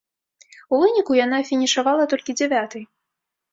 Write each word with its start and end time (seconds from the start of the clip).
У 0.73 0.79
выніку 0.83 1.19
яна 1.19 1.37
фінішавала 1.51 2.09
толькі 2.17 2.37
дзявятай. 2.43 2.83